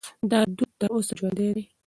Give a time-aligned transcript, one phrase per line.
[0.31, 1.63] دا دود تر اوسه ژوندی دی.